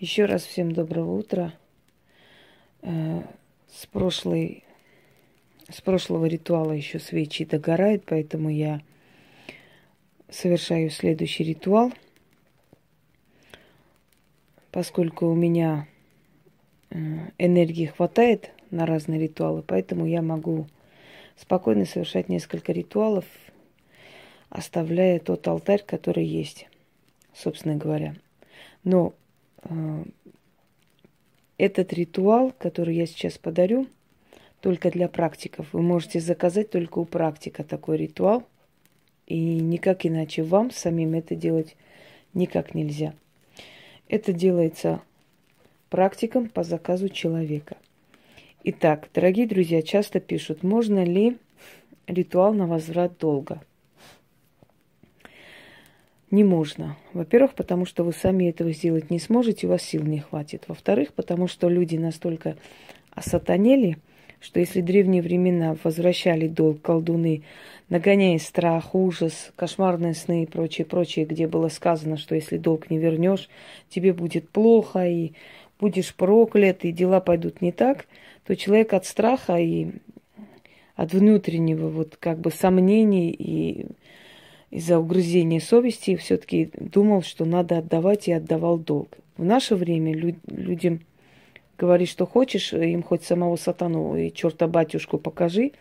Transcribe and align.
Еще 0.00 0.26
раз 0.26 0.44
всем 0.44 0.70
доброго 0.70 1.18
утра. 1.18 1.52
Э, 2.82 3.22
с 3.66 3.84
прошлой, 3.86 4.62
с 5.68 5.80
прошлого 5.80 6.26
ритуала 6.26 6.70
еще 6.70 7.00
свечи 7.00 7.44
догорают, 7.44 8.04
поэтому 8.06 8.48
я 8.48 8.80
совершаю 10.30 10.90
следующий 10.90 11.42
ритуал. 11.42 11.92
Поскольку 14.70 15.26
у 15.26 15.34
меня 15.34 15.88
э, 16.90 16.96
энергии 17.38 17.86
хватает 17.86 18.52
на 18.70 18.86
разные 18.86 19.18
ритуалы, 19.18 19.64
поэтому 19.66 20.06
я 20.06 20.22
могу 20.22 20.68
спокойно 21.34 21.86
совершать 21.86 22.28
несколько 22.28 22.70
ритуалов, 22.70 23.24
оставляя 24.48 25.18
тот 25.18 25.48
алтарь, 25.48 25.82
который 25.84 26.24
есть, 26.24 26.68
собственно 27.34 27.74
говоря. 27.74 28.14
Но 28.84 29.14
этот 31.56 31.92
ритуал, 31.92 32.52
который 32.58 32.94
я 32.94 33.06
сейчас 33.06 33.38
подарю, 33.38 33.86
только 34.60 34.90
для 34.90 35.08
практиков. 35.08 35.66
Вы 35.72 35.82
можете 35.82 36.20
заказать 36.20 36.70
только 36.70 36.98
у 36.98 37.04
практика 37.04 37.64
такой 37.64 37.96
ритуал. 37.96 38.44
И 39.26 39.60
никак 39.60 40.06
иначе 40.06 40.42
вам 40.42 40.70
самим 40.70 41.14
это 41.14 41.34
делать 41.34 41.76
никак 42.32 42.74
нельзя. 42.74 43.12
Это 44.08 44.32
делается 44.32 45.02
практиком 45.90 46.48
по 46.48 46.62
заказу 46.62 47.08
человека. 47.08 47.76
Итак, 48.64 49.08
дорогие 49.14 49.46
друзья, 49.46 49.82
часто 49.82 50.18
пишут, 50.18 50.62
можно 50.62 51.04
ли 51.04 51.36
ритуал 52.06 52.54
на 52.54 52.66
возврат 52.66 53.18
долга. 53.18 53.62
Не 56.30 56.44
можно. 56.44 56.96
Во-первых, 57.14 57.54
потому 57.54 57.86
что 57.86 58.04
вы 58.04 58.12
сами 58.12 58.50
этого 58.50 58.72
сделать 58.72 59.10
не 59.10 59.18
сможете, 59.18 59.66
у 59.66 59.70
вас 59.70 59.82
сил 59.82 60.02
не 60.02 60.20
хватит. 60.20 60.64
Во-вторых, 60.68 61.14
потому 61.14 61.48
что 61.48 61.68
люди 61.70 61.96
настолько 61.96 62.56
осатанели, 63.12 63.96
что 64.40 64.60
если 64.60 64.82
древние 64.82 65.22
времена 65.22 65.74
возвращали 65.82 66.46
долг 66.46 66.82
колдуны, 66.82 67.42
нагоняя 67.88 68.38
страх, 68.38 68.94
ужас, 68.94 69.52
кошмарные 69.56 70.14
сны 70.14 70.42
и 70.42 70.46
прочее, 70.46 70.84
прочее, 70.84 71.24
где 71.24 71.48
было 71.48 71.68
сказано, 71.68 72.18
что 72.18 72.34
если 72.34 72.58
долг 72.58 72.90
не 72.90 72.98
вернешь, 72.98 73.48
тебе 73.88 74.12
будет 74.12 74.50
плохо 74.50 75.06
и 75.06 75.32
будешь 75.80 76.14
проклят, 76.14 76.84
и 76.84 76.92
дела 76.92 77.20
пойдут 77.20 77.62
не 77.62 77.72
так, 77.72 78.06
то 78.46 78.54
человек 78.54 78.92
от 78.92 79.06
страха 79.06 79.56
и 79.56 79.92
от 80.94 81.12
внутреннего 81.12 81.88
вот 81.88 82.16
как 82.18 82.38
бы 82.38 82.50
сомнений 82.50 83.30
и 83.30 83.86
из-за 84.70 84.98
угрызения 84.98 85.60
совести 85.60 86.16
все-таки 86.16 86.70
думал, 86.78 87.22
что 87.22 87.44
надо 87.44 87.78
отдавать 87.78 88.28
и 88.28 88.32
отдавал 88.32 88.78
долг. 88.78 89.08
В 89.36 89.44
наше 89.44 89.76
время 89.76 90.14
лю- 90.14 90.36
людям 90.46 91.00
говорить, 91.78 92.08
что 92.08 92.26
хочешь, 92.26 92.72
им 92.72 93.02
хоть 93.02 93.24
самого 93.24 93.56
сатану 93.56 94.16
и 94.16 94.32
черта 94.32 94.66
батюшку 94.66 95.18
покажи, 95.18 95.72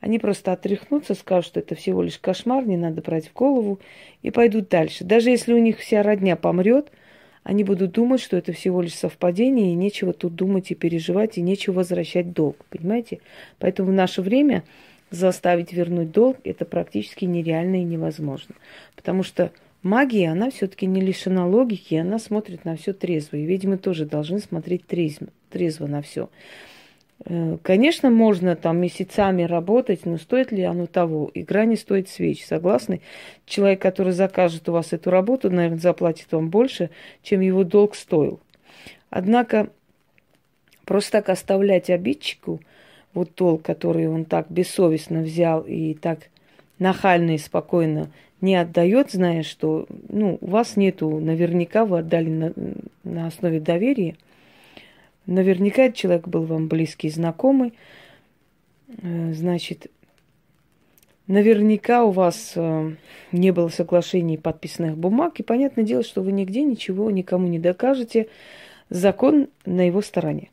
они 0.00 0.18
просто 0.18 0.52
отряхнутся, 0.52 1.14
скажут, 1.14 1.46
что 1.46 1.60
это 1.60 1.74
всего 1.74 2.02
лишь 2.02 2.18
кошмар, 2.18 2.66
не 2.66 2.76
надо 2.76 3.02
брать 3.02 3.28
в 3.28 3.32
голову, 3.32 3.80
и 4.22 4.30
пойдут 4.30 4.68
дальше. 4.68 5.04
Даже 5.04 5.30
если 5.30 5.52
у 5.52 5.58
них 5.58 5.78
вся 5.78 6.02
родня 6.02 6.36
помрет, 6.36 6.90
они 7.42 7.64
будут 7.64 7.92
думать, 7.92 8.20
что 8.20 8.36
это 8.36 8.52
всего 8.52 8.82
лишь 8.82 8.94
совпадение, 8.94 9.72
и 9.72 9.74
нечего 9.74 10.12
тут 10.12 10.34
думать 10.34 10.70
и 10.70 10.74
переживать, 10.74 11.38
и 11.38 11.42
нечего 11.42 11.76
возвращать 11.76 12.32
долг. 12.32 12.64
Понимаете? 12.70 13.20
Поэтому 13.58 13.90
в 13.90 13.94
наше 13.94 14.22
время 14.22 14.64
заставить 15.10 15.72
вернуть 15.72 16.10
долг, 16.10 16.38
это 16.44 16.64
практически 16.64 17.24
нереально 17.24 17.76
и 17.76 17.84
невозможно. 17.84 18.54
Потому 18.96 19.22
что 19.22 19.52
магия, 19.82 20.30
она 20.30 20.50
все-таки 20.50 20.86
не 20.86 21.00
лишена 21.00 21.46
логики, 21.46 21.94
она 21.94 22.18
смотрит 22.18 22.64
на 22.64 22.76
все 22.76 22.92
трезво. 22.92 23.36
И 23.36 23.44
ведьмы 23.44 23.78
тоже 23.78 24.04
должны 24.04 24.38
смотреть 24.38 24.86
трезво, 24.86 25.28
трезво 25.50 25.86
на 25.86 26.02
все. 26.02 26.28
Э, 27.24 27.56
конечно, 27.62 28.10
можно 28.10 28.54
там 28.56 28.78
месяцами 28.78 29.42
работать, 29.42 30.04
но 30.04 30.18
стоит 30.18 30.52
ли 30.52 30.62
оно 30.62 30.86
того? 30.86 31.30
Игра 31.34 31.64
не 31.64 31.76
стоит 31.76 32.08
свеч. 32.08 32.44
Согласны? 32.44 33.00
Человек, 33.46 33.80
который 33.80 34.12
закажет 34.12 34.68
у 34.68 34.72
вас 34.72 34.92
эту 34.92 35.10
работу, 35.10 35.50
наверное, 35.50 35.78
заплатит 35.78 36.30
вам 36.32 36.50
больше, 36.50 36.90
чем 37.22 37.40
его 37.40 37.64
долг 37.64 37.94
стоил. 37.94 38.40
Однако 39.10 39.70
просто 40.84 41.12
так 41.12 41.30
оставлять 41.30 41.88
обидчику– 41.88 42.60
вот 43.14 43.30
долг, 43.36 43.62
который 43.62 44.08
он 44.08 44.24
так 44.24 44.50
бессовестно 44.50 45.22
взял 45.22 45.62
и 45.62 45.94
так 45.94 46.28
нахально 46.78 47.32
и 47.32 47.38
спокойно 47.38 48.10
не 48.40 48.54
отдает, 48.54 49.10
зная, 49.10 49.42
что 49.42 49.86
ну, 50.08 50.38
у 50.40 50.46
вас 50.46 50.76
нету, 50.76 51.18
наверняка 51.18 51.84
вы 51.84 51.98
отдали 51.98 52.30
на, 52.30 52.52
на 53.02 53.26
основе 53.26 53.60
доверия. 53.60 54.16
Наверняка 55.26 55.84
этот 55.84 55.96
человек 55.96 56.28
был 56.28 56.44
вам 56.44 56.68
близкий, 56.68 57.10
знакомый. 57.10 57.74
Э, 59.02 59.32
значит, 59.34 59.90
наверняка 61.26 62.04
у 62.04 62.12
вас 62.12 62.52
э, 62.54 62.92
не 63.32 63.50
было 63.50 63.68
соглашений 63.68 64.38
подписанных 64.38 64.96
бумаг, 64.96 65.40
и 65.40 65.42
понятное 65.42 65.84
дело, 65.84 66.04
что 66.04 66.22
вы 66.22 66.32
нигде 66.32 66.62
ничего 66.62 67.10
никому 67.10 67.48
не 67.48 67.58
докажете. 67.58 68.28
Закон 68.88 69.48
на 69.66 69.86
его 69.86 70.00
стороне. 70.00 70.50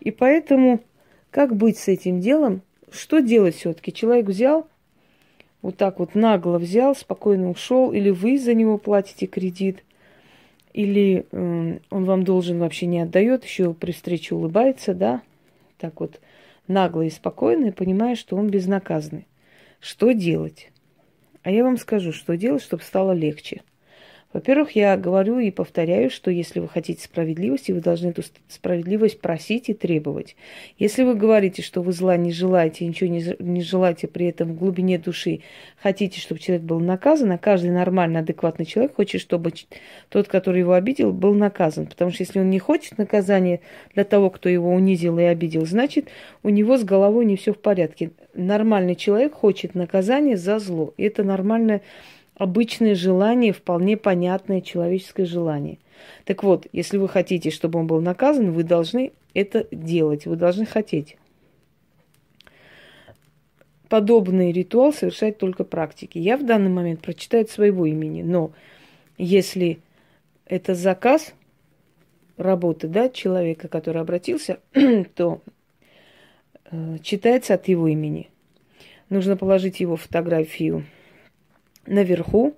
И 0.00 0.10
поэтому 0.10 0.80
как 1.30 1.56
быть 1.56 1.78
с 1.78 1.88
этим 1.88 2.20
делом? 2.20 2.62
Что 2.90 3.20
делать 3.20 3.56
все-таки? 3.56 3.92
Человек 3.92 4.26
взял, 4.26 4.66
вот 5.62 5.76
так 5.76 5.98
вот 5.98 6.14
нагло 6.14 6.58
взял, 6.58 6.94
спокойно 6.94 7.50
ушел, 7.50 7.92
или 7.92 8.10
вы 8.10 8.38
за 8.38 8.54
него 8.54 8.78
платите 8.78 9.26
кредит, 9.26 9.84
или 10.72 11.26
э, 11.30 11.78
он 11.90 12.04
вам 12.04 12.22
должен 12.22 12.58
вообще 12.58 12.86
не 12.86 13.00
отдает, 13.00 13.44
еще 13.44 13.74
при 13.74 13.92
встрече 13.92 14.34
улыбается, 14.34 14.94
да, 14.94 15.22
так 15.78 16.00
вот 16.00 16.20
нагло 16.68 17.02
и 17.02 17.10
спокойно, 17.10 17.72
понимая, 17.72 18.14
что 18.14 18.36
он 18.36 18.48
безнаказанный. 18.48 19.26
Что 19.80 20.12
делать? 20.12 20.70
А 21.42 21.50
я 21.50 21.64
вам 21.64 21.78
скажу, 21.78 22.12
что 22.12 22.36
делать, 22.36 22.62
чтобы 22.62 22.82
стало 22.82 23.12
легче. 23.12 23.62
Во-первых, 24.30 24.72
я 24.72 24.98
говорю 24.98 25.38
и 25.38 25.50
повторяю, 25.50 26.10
что 26.10 26.30
если 26.30 26.60
вы 26.60 26.68
хотите 26.68 27.02
справедливости, 27.02 27.72
вы 27.72 27.80
должны 27.80 28.08
эту 28.08 28.22
справедливость 28.48 29.20
просить 29.22 29.70
и 29.70 29.74
требовать. 29.74 30.36
Если 30.78 31.02
вы 31.02 31.14
говорите, 31.14 31.62
что 31.62 31.80
вы 31.80 31.92
зла 31.92 32.14
не 32.18 32.30
желаете, 32.30 32.86
ничего 32.86 33.08
не, 33.08 33.24
не 33.38 33.62
желаете, 33.62 34.06
при 34.06 34.26
этом 34.26 34.52
в 34.52 34.58
глубине 34.58 34.98
души 34.98 35.40
хотите, 35.80 36.20
чтобы 36.20 36.40
человек 36.40 36.66
был 36.66 36.78
наказан, 36.78 37.32
а 37.32 37.38
каждый 37.38 37.70
нормальный, 37.70 38.20
адекватный 38.20 38.66
человек 38.66 38.96
хочет, 38.96 39.22
чтобы 39.22 39.50
тот, 40.10 40.28
который 40.28 40.60
его 40.60 40.74
обидел, 40.74 41.10
был 41.10 41.32
наказан. 41.32 41.86
Потому 41.86 42.10
что 42.10 42.22
если 42.22 42.40
он 42.40 42.50
не 42.50 42.58
хочет 42.58 42.98
наказания 42.98 43.60
для 43.94 44.04
того, 44.04 44.28
кто 44.28 44.50
его 44.50 44.70
унизил 44.70 45.18
и 45.18 45.22
обидел, 45.22 45.64
значит, 45.64 46.08
у 46.42 46.50
него 46.50 46.76
с 46.76 46.84
головой 46.84 47.24
не 47.24 47.36
все 47.36 47.54
в 47.54 47.58
порядке. 47.58 48.10
Нормальный 48.34 48.94
человек 48.94 49.32
хочет 49.32 49.74
наказания 49.74 50.36
за 50.36 50.58
зло. 50.58 50.92
И 50.98 51.04
это 51.04 51.24
нормальное 51.24 51.80
обычное 52.38 52.94
желание, 52.94 53.52
вполне 53.52 53.96
понятное 53.96 54.60
человеческое 54.60 55.26
желание. 55.26 55.78
Так 56.24 56.44
вот, 56.44 56.66
если 56.72 56.96
вы 56.96 57.08
хотите, 57.08 57.50
чтобы 57.50 57.80
он 57.80 57.86
был 57.86 58.00
наказан, 58.00 58.52
вы 58.52 58.62
должны 58.62 59.12
это 59.34 59.66
делать, 59.72 60.26
вы 60.26 60.36
должны 60.36 60.64
хотеть. 60.64 61.16
Подобный 63.88 64.52
ритуал 64.52 64.92
совершает 64.92 65.38
только 65.38 65.64
практики. 65.64 66.18
Я 66.18 66.36
в 66.36 66.44
данный 66.44 66.70
момент 66.70 67.00
прочитаю 67.00 67.44
от 67.44 67.50
своего 67.50 67.86
имени, 67.86 68.22
но 68.22 68.52
если 69.16 69.80
это 70.46 70.74
заказ 70.74 71.34
работы 72.36 72.86
да, 72.86 73.08
человека, 73.08 73.68
который 73.68 74.00
обратился, 74.00 74.60
то 75.14 75.40
э, 76.70 76.98
читается 77.02 77.54
от 77.54 77.66
его 77.66 77.88
имени. 77.88 78.28
Нужно 79.08 79.36
положить 79.36 79.80
его 79.80 79.96
фотографию 79.96 80.84
наверху, 81.88 82.54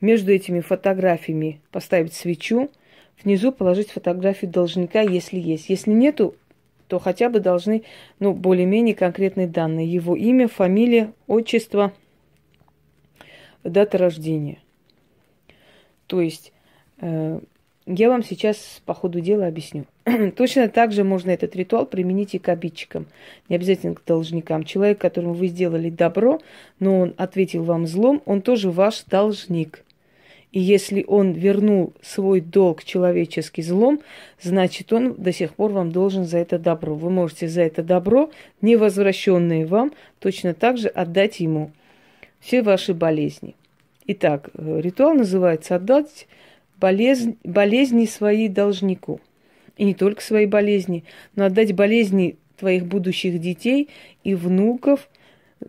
между 0.00 0.32
этими 0.32 0.60
фотографиями 0.60 1.60
поставить 1.70 2.14
свечу, 2.14 2.70
внизу 3.22 3.52
положить 3.52 3.90
фотографию 3.90 4.50
должника, 4.50 5.02
если 5.02 5.38
есть. 5.38 5.68
Если 5.68 5.90
нету, 5.90 6.34
то 6.88 6.98
хотя 6.98 7.28
бы 7.28 7.40
должны, 7.40 7.84
ну, 8.18 8.32
более-менее 8.32 8.94
конкретные 8.94 9.46
данные. 9.46 9.90
Его 9.90 10.16
имя, 10.16 10.48
фамилия, 10.48 11.12
отчество, 11.26 11.92
дата 13.62 13.98
рождения. 13.98 14.58
То 16.06 16.20
есть 16.20 16.52
э, 17.00 17.40
я 17.86 18.08
вам 18.08 18.24
сейчас 18.24 18.82
по 18.84 18.94
ходу 18.94 19.20
дела 19.20 19.46
объясню. 19.46 19.84
Точно 20.36 20.68
так 20.68 20.92
же 20.92 21.04
можно 21.04 21.30
этот 21.30 21.54
ритуал 21.56 21.86
применить 21.86 22.34
и 22.34 22.38
к 22.38 22.48
обидчикам, 22.48 23.06
не 23.48 23.56
обязательно 23.56 23.94
к 23.94 24.04
должникам. 24.04 24.64
Человек, 24.64 24.98
которому 24.98 25.34
вы 25.34 25.48
сделали 25.48 25.90
добро, 25.90 26.40
но 26.78 27.00
он 27.00 27.14
ответил 27.16 27.64
вам 27.64 27.86
злом, 27.86 28.22
он 28.24 28.42
тоже 28.42 28.70
ваш 28.70 29.04
должник. 29.04 29.84
И 30.52 30.58
если 30.58 31.04
он 31.06 31.32
вернул 31.32 31.92
свой 32.02 32.40
долг 32.40 32.82
человеческий 32.82 33.62
злом, 33.62 34.00
значит, 34.40 34.92
он 34.92 35.14
до 35.14 35.32
сих 35.32 35.54
пор 35.54 35.70
вам 35.70 35.92
должен 35.92 36.24
за 36.24 36.38
это 36.38 36.58
добро. 36.58 36.96
Вы 36.96 37.10
можете 37.10 37.46
за 37.46 37.62
это 37.62 37.84
добро, 37.84 38.30
не 38.60 38.74
возвращенное 38.74 39.64
вам, 39.64 39.92
точно 40.18 40.54
так 40.54 40.76
же 40.76 40.88
отдать 40.88 41.38
ему 41.38 41.70
все 42.40 42.62
ваши 42.62 42.94
болезни. 42.94 43.54
Итак, 44.06 44.50
э, 44.54 44.80
ритуал 44.80 45.14
называется 45.14 45.76
«отдать 45.76 46.26
болезнь, 46.80 47.36
болезни 47.44 48.06
свои 48.06 48.48
должнику. 48.48 49.20
И 49.80 49.84
не 49.86 49.94
только 49.94 50.20
свои 50.20 50.44
болезни, 50.44 51.04
но 51.36 51.46
отдать 51.46 51.74
болезни 51.74 52.36
твоих 52.58 52.84
будущих 52.84 53.40
детей 53.40 53.88
и 54.24 54.34
внуков 54.34 55.08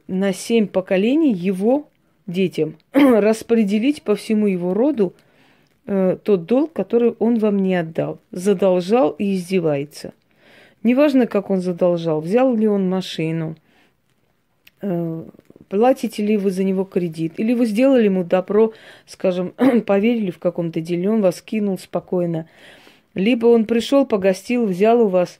на 0.09 0.33
семь 0.33 0.67
поколений 0.67 1.31
его 1.31 1.87
детям. 2.27 2.75
Распределить 2.91 4.01
по 4.01 4.17
всему 4.17 4.47
его 4.47 4.73
роду 4.73 5.13
э, 5.85 6.17
тот 6.21 6.45
долг, 6.45 6.73
который 6.73 7.11
он 7.19 7.39
вам 7.39 7.59
не 7.59 7.73
отдал. 7.73 8.19
Задолжал 8.31 9.11
и 9.11 9.33
издевается. 9.35 10.11
Неважно, 10.83 11.25
как 11.25 11.49
он 11.49 11.61
задолжал, 11.61 12.19
взял 12.19 12.53
ли 12.53 12.67
он 12.67 12.89
машину, 12.89 13.55
э, 14.81 15.23
платите 15.69 16.25
ли 16.25 16.35
вы 16.35 16.51
за 16.51 16.65
него 16.65 16.83
кредит, 16.83 17.35
или 17.37 17.53
вы 17.53 17.65
сделали 17.65 18.03
ему 18.03 18.25
добро, 18.25 18.73
скажем, 19.05 19.53
поверили 19.87 20.31
в 20.31 20.39
каком-то 20.39 20.81
деле, 20.81 21.09
он 21.09 21.21
вас 21.21 21.41
кинул 21.41 21.79
спокойно. 21.79 22.49
Либо 23.13 23.47
он 23.47 23.65
пришел, 23.65 24.05
погостил, 24.05 24.65
взял 24.65 25.01
у 25.01 25.07
вас 25.07 25.39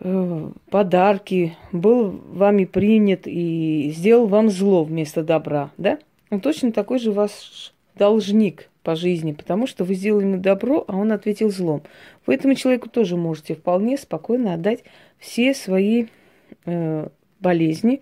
э, 0.00 0.50
подарки, 0.70 1.56
был 1.72 2.10
вами 2.10 2.64
принят 2.64 3.26
и 3.26 3.92
сделал 3.94 4.26
вам 4.26 4.48
зло 4.48 4.84
вместо 4.84 5.22
добра, 5.22 5.70
да? 5.76 5.98
Он 6.30 6.40
точно 6.40 6.72
такой 6.72 6.98
же 6.98 7.12
ваш 7.12 7.72
должник 7.96 8.70
по 8.82 8.94
жизни, 8.94 9.32
потому 9.32 9.66
что 9.66 9.84
вы 9.84 9.94
сделали 9.94 10.24
ему 10.24 10.38
добро, 10.38 10.84
а 10.86 10.96
он 10.96 11.12
ответил 11.12 11.50
злом. 11.50 11.82
Вы 12.26 12.34
этому 12.34 12.54
человеку 12.54 12.88
тоже 12.88 13.16
можете 13.16 13.54
вполне 13.54 13.98
спокойно 13.98 14.54
отдать 14.54 14.84
все 15.18 15.52
свои 15.52 16.06
э, 16.64 17.08
болезни 17.40 18.00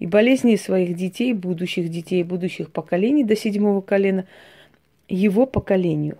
и 0.00 0.06
болезни 0.06 0.56
своих 0.56 0.96
детей, 0.96 1.32
будущих 1.32 1.88
детей, 1.88 2.24
будущих 2.24 2.72
поколений 2.72 3.22
до 3.22 3.36
седьмого 3.36 3.80
колена, 3.80 4.26
его 5.08 5.46
поколению. 5.46 6.18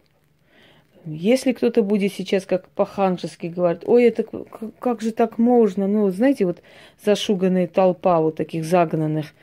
Если 1.07 1.53
кто-то 1.53 1.83
будет 1.83 2.13
сейчас 2.13 2.47
как 2.47 2.69
по-ханжески 2.71 3.47
говорить, 3.47 3.83
ой, 3.85 4.05
это 4.05 4.25
как 4.79 5.03
же 5.03 5.13
так 5.13 5.39
можно? 5.39 5.87
Ну, 5.87 6.09
знаете, 6.11 6.47
вот 6.47 6.63
зашуганная 7.05 7.67
толпа 7.67 8.21
вот 8.21 8.37
таких 8.37 8.65
загнанных, 8.65 9.35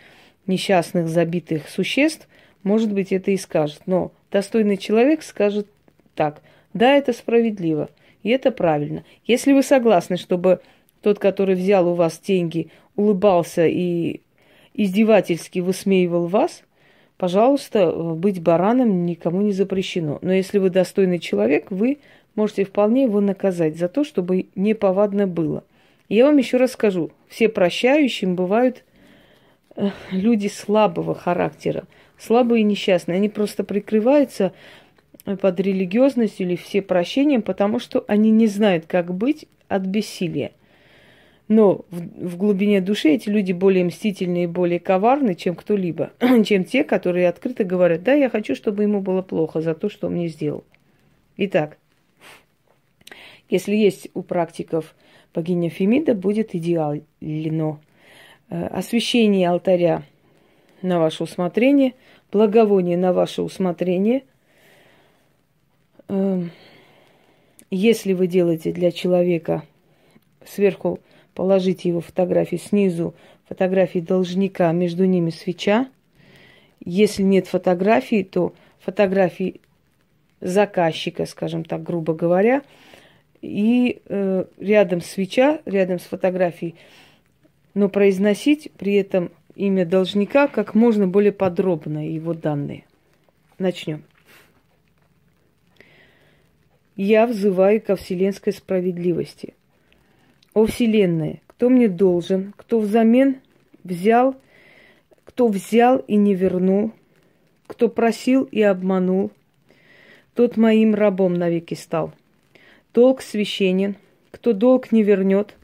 несчастных, 0.48 1.08
забитых 1.08 1.70
существ, 1.70 2.28
может 2.64 2.92
быть, 2.92 3.12
это 3.12 3.32
и 3.32 3.38
скажет. 3.38 3.82
Но 3.86 4.12
достойный 4.32 4.78
человек 4.78 5.22
скажет 5.22 5.68
так, 6.16 6.42
да, 6.74 6.96
это 6.96 7.14
справедливо, 7.14 7.90
и 8.24 8.30
это 8.30 8.52
правильно. 8.52 9.04
Если 9.26 9.54
вы 9.54 9.62
согласны, 9.62 10.18
чтобы 10.18 10.62
тот, 11.02 11.20
который 11.20 11.56
взял 11.56 11.88
у 11.88 11.94
вас 11.94 12.20
деньги, 12.20 12.70
улыбался 12.96 13.68
и 13.68 14.22
издевательски 14.74 15.60
высмеивал 15.60 16.28
вас– 16.28 16.64
Пожалуйста, 17.22 17.82
э, 17.82 18.14
быть 18.16 18.42
бараном 18.42 19.06
никому 19.06 19.44
не 19.44 19.52
запрещено. 19.52 20.18
Но 20.24 20.34
если 20.34 20.58
вы 20.58 20.72
достойный 20.72 21.20
человек, 21.20 21.70
вы 21.70 22.00
можете 22.34 22.66
вполне 22.66 23.04
его 23.04 23.22
наказать 23.22 23.78
за 23.78 23.90
то, 23.90 24.04
чтобы 24.04 24.48
неповадно 24.56 25.28
было. 25.28 25.64
Я 26.10 26.26
вам 26.26 26.38
еще 26.38 26.58
раз 26.58 26.72
скажу, 26.72 27.12
все 27.28 27.48
прощающим 27.48 28.36
бывают 28.36 28.84
э, 29.76 29.92
люди 30.10 30.48
слабого 30.48 31.14
характера, 31.14 31.84
слабые 32.18 32.62
и 32.62 32.64
несчастные. 32.64 33.18
Они 33.18 33.30
просто 33.30 33.64
прикрываются 33.64 34.52
э, 35.28 35.38
под 35.38 35.60
религиозностью 35.60 36.48
или 36.48 36.56
все 36.56 36.82
прощением, 36.82 37.44
потому 37.44 37.78
что 37.78 38.04
они 38.08 38.32
не 38.32 38.48
знают, 38.48 38.86
как 38.88 39.14
быть 39.14 39.46
от 39.68 39.84
бессилия. 39.84 40.54
Но 41.52 41.84
в, 41.90 42.30
в 42.30 42.38
глубине 42.38 42.80
души 42.80 43.10
эти 43.10 43.28
люди 43.28 43.52
более 43.52 43.84
мстительные 43.84 44.46
и 44.46 44.48
более 44.48 44.80
коварны, 44.80 45.36
чем 45.36 45.54
кто-либо, 45.54 46.14
чем 46.46 46.64
те, 46.64 46.86
которые 46.86 47.28
открыто 47.28 47.66
говорят, 47.66 48.04
да, 48.04 48.14
я 48.14 48.30
хочу, 48.30 48.56
чтобы 48.56 48.84
ему 48.84 49.02
было 49.02 49.22
плохо 49.22 49.60
за 49.60 49.76
то, 49.76 49.90
что 49.90 50.08
он 50.08 50.14
мне 50.14 50.30
сделал. 50.30 50.64
Итак, 51.36 51.78
если 53.50 53.76
есть 53.76 54.08
у 54.14 54.22
практиков 54.22 54.96
богиня 55.34 55.70
Фемида, 55.70 56.16
будет 56.16 56.56
идеально. 56.56 57.82
Э, 58.50 58.68
освящение 58.68 59.50
алтаря 59.50 60.04
на 60.82 61.00
ваше 61.00 61.24
усмотрение, 61.24 61.96
благовоние 62.32 62.96
на 62.96 63.12
ваше 63.12 63.42
усмотрение. 63.42 64.24
Эм, 66.08 66.52
если 67.70 68.14
вы 68.14 68.28
делаете 68.28 68.72
для 68.72 68.94
человека 68.94 69.64
сверху 70.46 71.02
положите 71.34 71.90
его 71.90 72.02
фотографии 72.02 72.58
снизу, 72.58 73.16
фотографии 73.48 74.00
должника, 74.00 74.72
между 74.72 75.06
ними 75.06 75.30
свеча. 75.30 75.90
Если 76.84 77.24
нет 77.24 77.48
фотографии, 77.48 78.24
то 78.24 78.54
фотографии 78.80 79.62
заказчика, 80.40 81.26
скажем 81.26 81.64
так, 81.64 81.84
грубо 81.84 82.14
говоря, 82.14 82.64
и 83.42 84.02
э, 84.06 84.46
рядом 84.58 85.02
свеча, 85.02 85.62
рядом 85.66 86.00
с 86.00 86.04
фотографией, 86.04 86.76
но 87.74 87.90
произносить 87.90 88.72
при 88.78 88.96
этом 88.96 89.32
имя 89.56 89.86
должника 89.86 90.48
как 90.48 90.76
можно 90.76 91.08
более 91.08 91.32
подробно, 91.32 92.08
его 92.08 92.34
данные. 92.34 92.86
Начнем. 93.58 94.04
Я 96.96 97.26
взываю 97.26 97.82
ко 97.82 97.96
вселенской 97.96 98.54
справедливости– 98.54 99.56
о 100.54 100.66
Вселенной, 100.66 101.42
кто 101.48 101.70
мне 101.70 101.88
должен, 101.88 102.54
кто 102.58 102.80
взамен 102.80 103.38
взял, 103.84 104.36
кто 105.24 105.48
взял 105.48 106.00
и 106.00 106.16
не 106.16 106.36
вернул, 106.36 106.92
кто 107.68 107.88
просил 107.88 108.44
и 108.44 108.62
обманул, 108.62 109.32
тот 110.34 110.58
моим 110.58 110.94
рабом 110.94 111.36
навеки 111.36 111.74
стал. 111.74 112.14
Долг 112.94 113.22
священен, 113.22 113.96
кто 114.32 114.54
долг 114.54 114.92
не 114.92 115.04
вернет, 115.04 115.56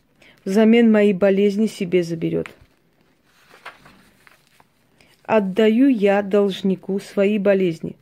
взамен 0.45 0.91
моей 0.91 1.13
болезни 1.13 1.67
себе 1.67 2.03
заберет. 2.03 2.49
Отдаю 5.23 5.89
я 5.89 6.21
должнику 6.21 6.99
свои 6.99 7.37
болезни. 7.37 7.97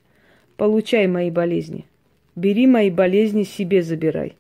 Получай 0.58 1.08
мои 1.08 1.32
болезни. 1.32 1.86
Бери 2.36 2.68
мои 2.68 2.92
болезни, 2.92 3.44
себе 3.44 3.82
забирай. 3.82 4.36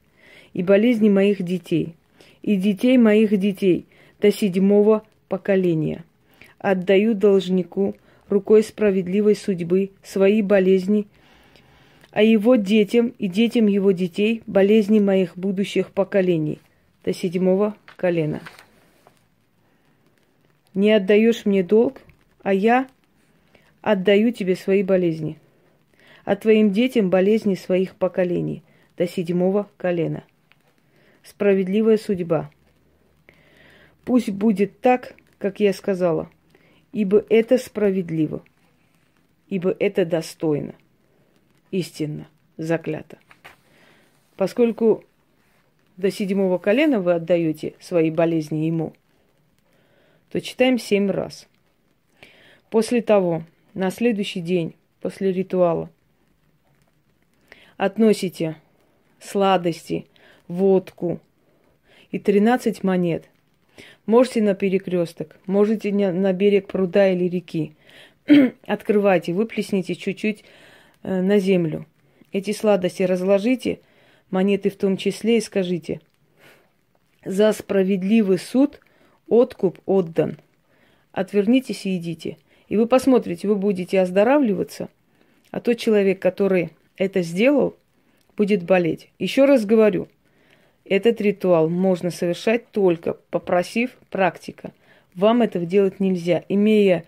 И 0.53 0.61
болезни 0.61 1.09
моих 1.09 1.41
детей– 1.41 1.95
и 2.45 2.57
детей 2.57 2.99
моих 2.99 3.35
детей 3.39 3.87
до 4.21 4.31
седьмого 4.31 5.03
поколения. 5.29 6.05
Отдаю 6.59 7.15
должнику 7.15 7.95
рукой 8.29 8.61
справедливой 8.61 9.35
судьбы 9.35 9.89
свои 10.03 10.43
болезни, 10.43 11.07
а 12.11 12.21
его 12.21 12.55
детям 12.55 13.13
и 13.17 13.27
детям 13.27 13.65
его 13.65 13.93
детей 13.93 14.43
болезни 14.45 14.99
моих 14.99 15.35
будущих 15.35 15.89
поколений 15.89 16.59
до 17.03 17.13
седьмого 17.13 17.75
колена. 17.95 18.41
Не 20.75 20.91
отдаешь 20.91 21.47
мне 21.47 21.63
долг, 21.63 21.99
а 22.43 22.53
я 22.53 22.87
отдаю 23.81 24.31
тебе 24.31 24.55
свои 24.55 24.83
болезни, 24.83 25.39
а 26.25 26.35
твоим 26.35 26.71
детям 26.71 27.09
болезни 27.09 27.55
своих 27.55 27.95
поколений 27.95 28.61
до 28.97 29.07
седьмого 29.07 29.67
колена– 29.77 30.23
справедливая 31.25 31.97
судьба. 31.97 32.51
Пусть 34.05 34.29
будет 34.29 34.79
так, 34.79 35.15
как 35.39 35.59
я 35.59 35.73
сказала, 35.73 36.29
ибо 36.91 37.25
это 37.29 37.57
справедливо, 37.57 38.43
ибо 39.49 39.75
это 39.79 40.05
достойно, 40.05 40.75
истинно, 41.71 42.27
заклято. 42.57 43.17
Поскольку 44.37 45.03
до 45.97 46.11
седьмого 46.11 46.59
колена 46.59 46.99
вы 46.99 47.13
отдаете 47.13 47.73
свои 47.79 48.11
болезни 48.11 48.65
ему, 48.65 48.93
то 50.29 50.39
читаем 50.39 50.77
семь 50.77 51.09
раз. 51.09 51.47
После 52.69 53.01
того, 53.01 53.43
на 53.73 53.89
следующий 53.89 54.41
день, 54.41 54.75
после 55.01 55.31
ритуала, 55.31 55.89
относите 57.77 58.57
сладости– 59.19 60.05
водку 60.47 61.19
и 62.11 62.19
13 62.19 62.83
монет. 62.83 63.29
Можете 64.05 64.41
на 64.41 64.53
перекресток, 64.53 65.37
можете 65.47 65.91
на 65.91 66.33
берег 66.33 66.67
пруда 66.67 67.09
или 67.09 67.25
реки. 67.25 67.75
Открывайте, 68.65 69.33
выплесните 69.33 69.95
чуть-чуть 69.95 70.43
э, 71.03 71.21
на 71.21 71.39
землю. 71.39 71.85
Эти 72.31 72.51
сладости 72.51 73.03
разложите, 73.03 73.79
монеты 74.29 74.69
в 74.69 74.75
том 74.75 74.97
числе, 74.97 75.37
и 75.37 75.41
скажите, 75.41 76.01
за 77.23 77.51
справедливый 77.53 78.37
суд 78.37 78.79
откуп 79.27 79.79
отдан. 79.85 80.37
Отвернитесь 81.11 81.85
и 81.85 81.97
идите. 81.97 82.37
И 82.67 82.77
вы 82.77 82.87
посмотрите, 82.87 83.47
вы 83.47 83.55
будете 83.55 84.01
оздоравливаться, 84.01 84.89
а 85.51 85.59
тот 85.59 85.77
человек, 85.77 86.21
который 86.21 86.71
это 86.97 87.21
сделал, 87.21 87.75
будет 88.35 88.63
болеть. 88.63 89.09
Еще 89.19 89.45
раз 89.45 89.65
говорю, 89.65 90.07
этот 90.85 91.19
ритуал 91.19 91.67
можно 91.67 92.11
совершать 92.11 92.69
только 92.69 93.13
попросив 93.31 93.91
практика. 94.09 94.71
Вам 95.15 95.41
этого 95.41 95.65
делать 95.65 95.99
нельзя, 95.99 96.43
имея 96.47 97.05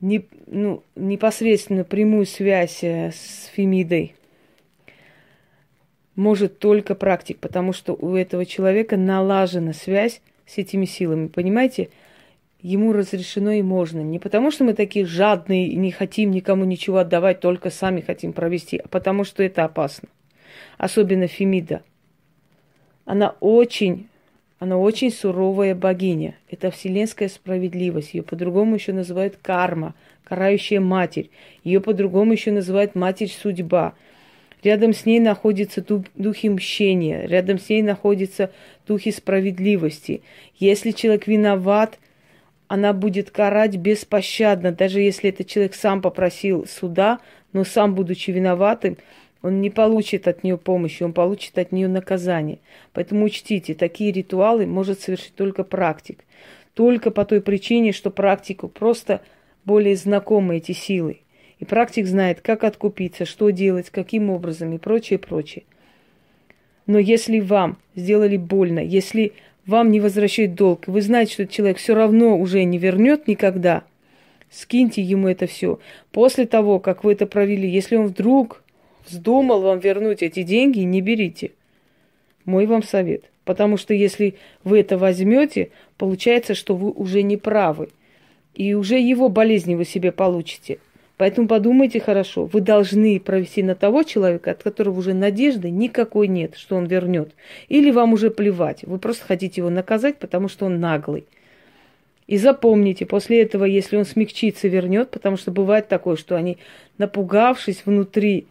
не, 0.00 0.26
ну, 0.46 0.82
непосредственно 0.96 1.84
прямую 1.84 2.26
связь 2.26 2.82
э, 2.82 3.10
с 3.12 3.50
Фемидой, 3.54 4.14
может 6.16 6.58
только 6.58 6.94
практик, 6.94 7.38
потому 7.38 7.72
что 7.72 7.94
у 7.94 8.14
этого 8.14 8.44
человека 8.44 8.96
налажена 8.96 9.72
связь 9.72 10.20
с 10.46 10.58
этими 10.58 10.84
силами. 10.84 11.28
Понимаете? 11.28 11.88
Ему 12.60 12.92
разрешено 12.92 13.52
и 13.52 13.62
можно. 13.62 14.00
Не 14.00 14.18
потому, 14.18 14.50
что 14.50 14.64
мы 14.64 14.74
такие 14.74 15.06
жадные 15.06 15.68
и 15.68 15.76
не 15.76 15.90
хотим 15.90 16.30
никому 16.30 16.64
ничего 16.64 16.98
отдавать, 16.98 17.40
только 17.40 17.70
сами 17.70 18.02
хотим 18.02 18.34
провести, 18.34 18.76
а 18.76 18.88
потому 18.88 19.24
что 19.24 19.42
это 19.42 19.64
опасно. 19.64 20.10
Особенно 20.76 21.26
Фемида. 21.26 21.82
Она 23.10 23.34
очень, 23.40 24.06
она 24.60 24.78
очень 24.78 25.10
суровая 25.10 25.74
богиня. 25.74 26.36
Это 26.48 26.70
вселенская 26.70 27.28
справедливость. 27.28 28.14
Ее 28.14 28.22
по-другому 28.22 28.76
еще 28.76 28.92
называют 28.92 29.36
карма, 29.42 29.96
карающая 30.22 30.78
матерь. 30.78 31.28
Ее 31.64 31.80
по-другому 31.80 32.34
еще 32.34 32.52
называют 32.52 32.94
матерь 32.94 33.30
судьба. 33.30 33.94
Рядом 34.62 34.92
с 34.92 35.06
ней 35.06 35.18
находятся 35.18 35.84
духи 36.14 36.48
мщения, 36.50 37.26
рядом 37.26 37.58
с 37.58 37.68
ней 37.68 37.82
находятся 37.82 38.52
духи 38.86 39.10
справедливости. 39.10 40.22
Если 40.60 40.92
человек 40.92 41.26
виноват, 41.26 41.98
она 42.68 42.92
будет 42.92 43.32
карать 43.32 43.74
беспощадно, 43.74 44.70
даже 44.70 45.00
если 45.00 45.30
этот 45.30 45.48
человек 45.48 45.74
сам 45.74 46.00
попросил 46.00 46.64
суда, 46.68 47.18
но 47.52 47.64
сам, 47.64 47.96
будучи 47.96 48.30
виноватым, 48.30 48.98
он 49.42 49.60
не 49.60 49.70
получит 49.70 50.28
от 50.28 50.44
нее 50.44 50.58
помощи, 50.58 51.02
он 51.02 51.12
получит 51.12 51.56
от 51.58 51.72
нее 51.72 51.88
наказание. 51.88 52.58
Поэтому 52.92 53.24
учтите, 53.24 53.74
такие 53.74 54.12
ритуалы 54.12 54.66
может 54.66 55.00
совершить 55.00 55.34
только 55.34 55.64
практик. 55.64 56.24
Только 56.74 57.10
по 57.10 57.24
той 57.24 57.40
причине, 57.40 57.92
что 57.92 58.10
практику 58.10 58.68
просто 58.68 59.22
более 59.64 59.96
знакомы 59.96 60.58
эти 60.58 60.72
силы. 60.72 61.20
И 61.58 61.64
практик 61.64 62.06
знает, 62.06 62.40
как 62.40 62.64
откупиться, 62.64 63.24
что 63.24 63.50
делать, 63.50 63.90
каким 63.90 64.30
образом 64.30 64.72
и 64.74 64.78
прочее, 64.78 65.18
прочее. 65.18 65.64
Но 66.86 66.98
если 66.98 67.40
вам 67.40 67.78
сделали 67.94 68.36
больно, 68.36 68.80
если 68.80 69.32
вам 69.66 69.90
не 69.90 70.00
возвращают 70.00 70.54
долг, 70.54 70.86
вы 70.86 71.02
знаете, 71.02 71.34
что 71.34 71.42
этот 71.44 71.54
человек 71.54 71.76
все 71.78 71.94
равно 71.94 72.38
уже 72.38 72.64
не 72.64 72.78
вернет 72.78 73.28
никогда, 73.28 73.84
скиньте 74.50 75.02
ему 75.02 75.28
это 75.28 75.46
все. 75.46 75.78
После 76.12 76.46
того, 76.46 76.78
как 76.78 77.04
вы 77.04 77.12
это 77.12 77.26
провели, 77.26 77.68
если 77.68 77.96
он 77.96 78.06
вдруг 78.06 78.62
вздумал 79.06 79.62
вам 79.62 79.78
вернуть 79.78 80.22
эти 80.22 80.42
деньги, 80.42 80.80
не 80.80 81.00
берите. 81.00 81.52
Мой 82.44 82.66
вам 82.66 82.82
совет. 82.82 83.24
Потому 83.44 83.76
что 83.76 83.94
если 83.94 84.34
вы 84.64 84.80
это 84.80 84.98
возьмете, 84.98 85.70
получается, 85.98 86.54
что 86.54 86.76
вы 86.76 86.90
уже 86.90 87.22
не 87.22 87.36
правы. 87.36 87.88
И 88.54 88.74
уже 88.74 88.98
его 88.98 89.28
болезни 89.28 89.74
вы 89.74 89.84
себе 89.84 90.12
получите. 90.12 90.78
Поэтому 91.16 91.48
подумайте 91.48 92.00
хорошо. 92.00 92.46
Вы 92.46 92.60
должны 92.60 93.20
провести 93.20 93.62
на 93.62 93.74
того 93.74 94.04
человека, 94.04 94.52
от 94.52 94.62
которого 94.62 94.98
уже 94.98 95.12
надежды 95.12 95.68
никакой 95.70 96.28
нет, 96.28 96.56
что 96.56 96.76
он 96.76 96.86
вернет. 96.86 97.32
Или 97.68 97.90
вам 97.90 98.14
уже 98.14 98.30
плевать. 98.30 98.84
Вы 98.84 98.98
просто 98.98 99.26
хотите 99.26 99.60
его 99.60 99.68
наказать, 99.68 100.16
потому 100.16 100.48
что 100.48 100.66
он 100.66 100.80
наглый. 100.80 101.26
И 102.26 102.38
запомните, 102.38 103.04
после 103.06 103.42
этого, 103.42 103.64
если 103.64 103.96
он 103.96 104.04
смягчится, 104.04 104.68
вернет, 104.68 105.10
потому 105.10 105.36
что 105.36 105.50
бывает 105.50 105.88
такое, 105.88 106.16
что 106.16 106.36
они, 106.36 106.58
напугавшись 106.96 107.82
внутри, 107.84 108.46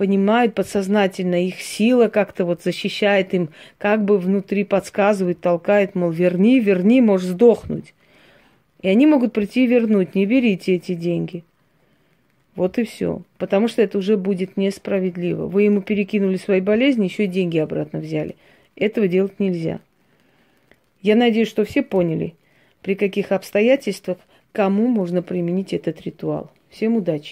понимают 0.00 0.54
подсознательно, 0.54 1.46
их 1.46 1.60
сила 1.60 2.08
как-то 2.08 2.46
вот 2.46 2.62
защищает 2.62 3.34
им, 3.34 3.50
как 3.76 4.02
бы 4.02 4.16
внутри 4.16 4.64
подсказывает, 4.64 5.42
толкает, 5.42 5.94
мол, 5.94 6.10
верни, 6.10 6.58
верни, 6.58 7.02
можешь 7.02 7.28
сдохнуть. 7.28 7.92
И 8.80 8.88
они 8.88 9.06
могут 9.06 9.34
прийти 9.34 9.64
и 9.64 9.66
вернуть, 9.66 10.14
не 10.14 10.24
берите 10.24 10.76
эти 10.76 10.94
деньги. 10.94 11.44
Вот 12.56 12.78
и 12.78 12.84
все. 12.84 13.20
Потому 13.36 13.68
что 13.68 13.82
это 13.82 13.98
уже 13.98 14.16
будет 14.16 14.56
несправедливо. 14.56 15.46
Вы 15.46 15.64
ему 15.64 15.82
перекинули 15.82 16.38
свои 16.38 16.62
болезни, 16.62 17.04
еще 17.04 17.24
и 17.24 17.26
деньги 17.26 17.58
обратно 17.58 17.98
взяли. 17.98 18.36
Этого 18.76 19.06
делать 19.06 19.38
нельзя. 19.38 19.80
Я 21.02 21.14
надеюсь, 21.14 21.48
что 21.48 21.66
все 21.66 21.82
поняли, 21.82 22.32
при 22.80 22.94
каких 22.94 23.32
обстоятельствах 23.32 24.16
кому 24.52 24.86
можно 24.86 25.20
применить 25.20 25.74
этот 25.74 26.00
ритуал. 26.00 26.50
Всем 26.70 26.96
удачи! 26.96 27.28